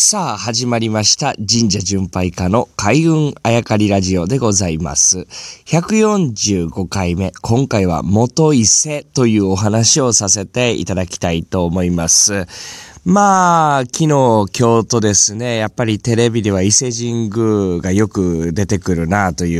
[0.00, 1.34] さあ、始まりました。
[1.34, 5.26] 神社巡拝家の開運あやかりラジオでございます。
[5.66, 7.32] 145回目。
[7.42, 12.46] 今回は元伊勢というお話をさせていただきたいと思います。
[13.04, 15.56] まあ、昨日、京都ですね。
[15.56, 19.56] やっぱりテレビでは伊勢神宮がよく出てくるなとい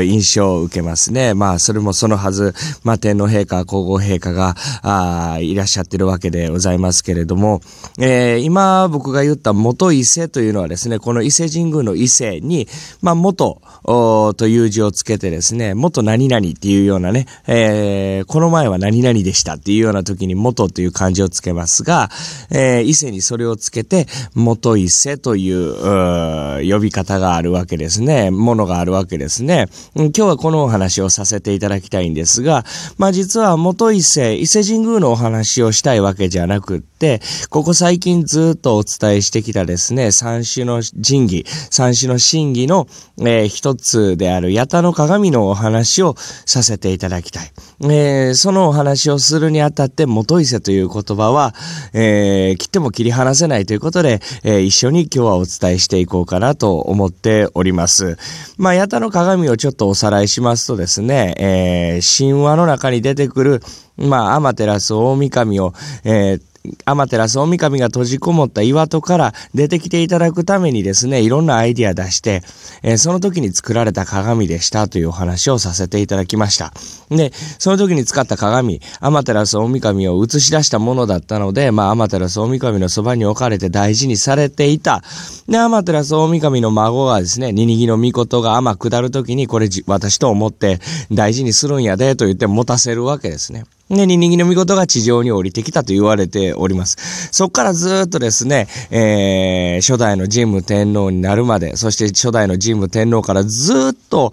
[0.00, 1.34] う印象を受けますね。
[1.34, 2.54] まあ、それもそのはず、
[2.84, 7.60] まあ、天皇陛下、皇后陛下があいらっしゃってるわけでございますけれども、
[7.98, 12.68] えー今僕が言った元伊勢というのはですね、この伊勢神宮の伊勢に、
[13.02, 22.10] まあ、元という字をつけてですね、元何々っていうようなね、えーこの前は何々でしたっていうような時に元という漢字をつけますが、
[22.50, 28.30] えー伊勢にそれをつけて、元伊勢というう呼び方があるわけですね。
[28.30, 29.66] ものがあるわけですね。
[29.94, 32.64] 今日はこのお話をさせていただきたいんですが、
[32.98, 42.86] まあ実は元伊勢、伊勢神宮のお話をしたいわけじゃなくって、ここ最近ずっとお伝えしてきたですね、三種の神器、三種の神器の、
[43.20, 47.52] えー一つである八田の鏡のお話をさせていただきたい。
[47.82, 51.54] えーそのお話をするにあたって元伊勢という言葉は、
[51.92, 58.18] えー切っても切り離せないということで、えー一緒に今日はお伝えしていこうかなと思っております。
[58.58, 63.62] まあ、八田の鏡をちょっとおさらいしますとですね、えー神話の中に出てくる、
[63.96, 66.42] まあ、アマテラス大神を、えー
[66.84, 72.42] アマテラス大神が閉じこもった岩戸から出てきていただくためにですね、いろんなアイディア出して、
[72.82, 76.72] えーその時に作られた鏡でしたというお話をさせていただきました。
[77.08, 85.04] で、その時に使った鏡、アマテラス大神を映し出したものだったので、まあ、アマテラス大神のそばに置かれて大事にされていた。
[85.48, 90.80] で、アマテラス大神の孫がですね、ニニギの御事が天下る時に、これ私と思って
[91.12, 93.64] 大事にするんやで、と言って持たせるわけですね。
[93.88, 97.28] で、ニニギの御事が地上に降りてきたと言われております。
[97.30, 104.32] そっからずっとですね、えー、初代の神武天皇になるまで、そして初代の神武天皇からずっと、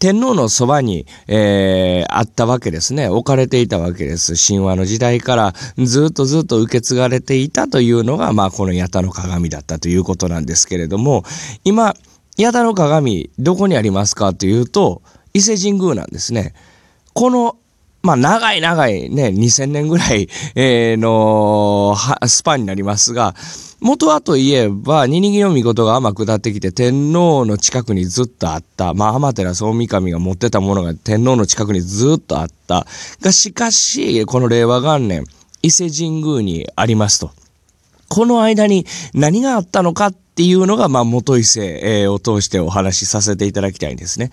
[0.00, 3.10] 天皇のそばに、えー、あったわけですね。
[3.10, 4.34] 置かれていたわけです。
[4.34, 11.22] 神話の時代からずっとずっと受け継がれていたというのが、まあ、この八田の鏡だったということなんですけれども、
[11.64, 11.94] 今、
[12.38, 15.02] 八田の鏡、どこにありますかというと、
[15.34, 16.54] 伊勢神宮なんですね。
[17.12, 17.56] この
[18.02, 23.34] まあ、長い長いね、2000年ぐらい、えーの、はスパンになりますが、
[23.80, 28.94] 元はといえば、ニニギの御事が天下ってきて、天皇の近くにずっとあった。
[28.94, 32.86] まあ、天照大神が持ってたものが天皇の近くにずっとあった。
[33.20, 35.24] が、しかし、この令和元年、
[35.62, 37.30] 伊勢神宮にありますと。
[38.08, 44.30] この間に何があったのかていうのが、まあ、元伊勢、えーを通してお話しさせていただきたいんですね。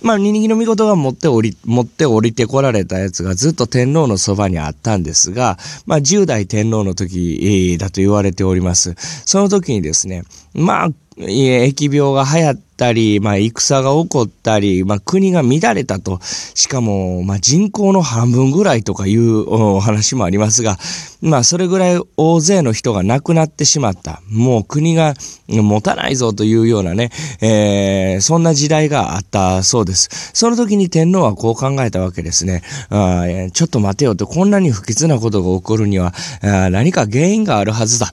[0.00, 8.94] まあ、ニニギの御事が持っており、持って降りてこられたやつがずっと天皇のそばにあったんですが、まあ、10代天皇の時、えーだと言われております。
[9.26, 10.22] その時にですね、
[10.54, 10.90] まあ、
[11.28, 16.18] 疫病が流行ったり、まあ、戦が起こったり、まあ、国が乱れたと。
[16.22, 20.78] しかも、まあ、人口の半分ぐらいとかいうお話もありますが、
[21.20, 24.22] まあ、それぐらい大勢の人が亡くなってしまった。
[24.30, 25.14] もう国が
[25.48, 27.10] 持たないぞというようなね、
[27.40, 30.30] えーそんな時代があったそうです。
[30.34, 32.62] その時に天皇はこう考えたわけですね。
[32.88, 38.12] あーちょっと待てよと、こんなに不吉なことが起こるには、あ何か原因があるはずだ。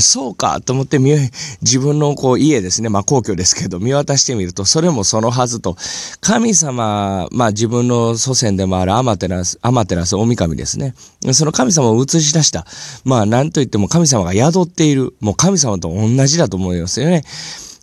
[0.00, 1.12] そうかと思って見
[1.60, 5.76] 自分のこう家ですね、まあ皇居ですけど、見渡してみると、それもそのはずと、
[6.20, 10.94] 神様、まあ自分の祖先でもあるアマテラス、アマテラス大神ですね。
[11.32, 12.66] その神様を映し出した。
[13.04, 15.14] まあ何と言っても神様が宿っている。
[15.20, 17.22] もう神様と同じだと思いますよね。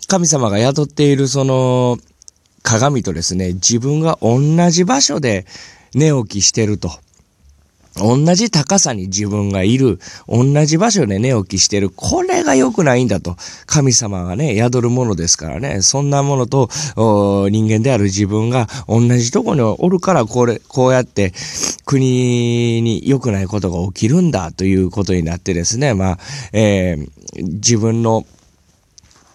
[0.07, 2.00] 神様が宿っているその
[2.63, 4.40] 鏡とですね、自分が同
[4.72, 5.45] じ場所で
[5.94, 6.91] 寝起きしてると。
[7.96, 13.35] 同じ高さに自分がいる、同じ場所で寝起きしてる、これが良くないんだと。
[13.66, 16.69] 神様がね、宿るものですからね、そんなものと
[17.50, 21.34] 人間である自分が同じとこにおるから、これ、こうやって
[21.85, 26.17] 国に良くないことが起きるんだということになってですね、まあ、
[26.53, 28.26] えー自分の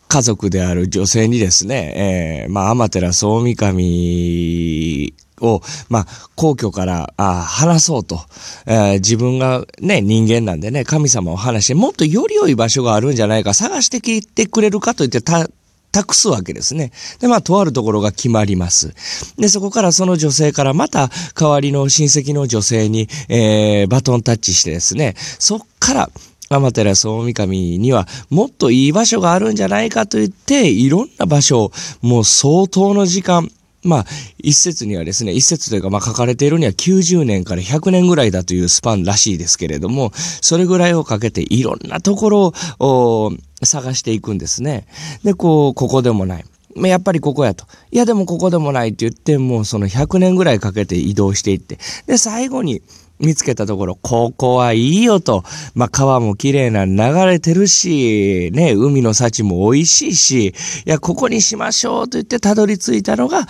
[0.08, 8.21] 家族である女性にですね、えー、まあ、アマテラス大神を、まあ、皇居から、あ話そうと、
[8.67, 15.49] えー自分がね、人間なんでね、神様を話して、もっとより良い場所があるんじゃないか、探してきてくれるかと言って、た、
[15.93, 16.93] 託すわけですね。
[17.21, 18.93] で、まあ、とあるところが決まります。
[19.38, 26.11] で、そこからその女性からまた代わりの親戚の女性に、えーバトンタッチしてですね、そっから、
[26.49, 31.73] アマテラス大神にはもっといい場所があるんじゃないかと言って、いろんな場所を
[32.03, 33.50] もう相当の時間、
[33.87, 34.06] まあ、
[34.38, 43.33] 一説にはですね、一説というか、まあ書かれているには90年から100年ぐらいだというスパンらしいですけれども、それぐらいをかけていろんなところを、
[43.65, 44.87] 探していくんですね。
[45.25, 46.44] で、こう、ここでもない。
[46.85, 47.65] やっぱりここやと。
[47.91, 51.79] いやでもここでもないって言って、もうその100年ぐらいかけて移動していって。
[52.06, 52.82] で、最後に
[53.19, 55.43] 見つけたところ、ここはいいよと。
[55.75, 60.53] まあ、川も綺麗な流れてるし、ね、海の幸も美味しいし、い
[60.85, 63.47] や、ここにしましょうと言ってたどり着いたのが、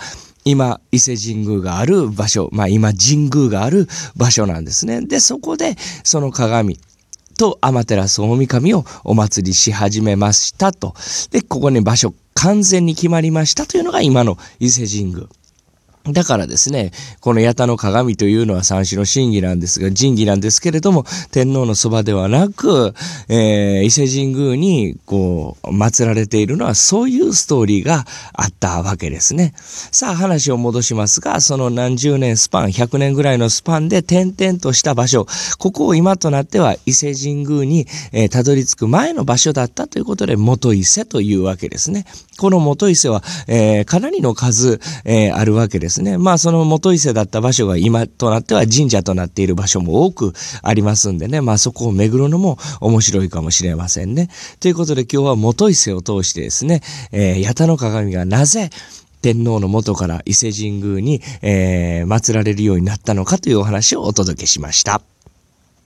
[0.49, 5.01] 今、伊勢神宮がある場所、まあ今神宮がある場所なんですね。
[5.01, 6.79] で、そこで、その鏡、
[7.37, 10.95] と天照大神をお祭りし始めましたと。
[11.31, 15.27] で、ここに場所完全に決まりましたというのが今の伊勢神宮。
[16.11, 22.93] だからですね、この八田の鏡というのは三種の神儀なんですが、神儀なんですけれども、天皇のそばではなく、
[23.29, 29.53] えー、伊勢神宮に、こう、祀られているのは、そういうストーリーがあったわけですね。
[29.57, 35.27] さあ、話を戻しますが、その何十年スパン、100年ぐらいのスパンで点々とした場所、
[35.57, 42.05] ここを今となっては伊勢神宮に、えー、たどり着く前の場所だったということで、元伊勢というわけですね。
[42.37, 45.96] この元伊勢は、えー、かなりの数、え、あるわけです。
[45.97, 46.17] ですね。
[46.17, 51.41] まあその元伊勢だった場所が今となっては神社となっている場所も多くありますんでね。
[51.41, 54.29] まあそこを巡るのも面白いかもしれませんね。
[54.59, 58.69] ということで今日は元伊勢を通してですね、えー、八田の鏡がなぜ
[59.21, 65.01] 天皇の元から伊勢神宮に、えー、祀られるようになったのかというお話をお届けしました。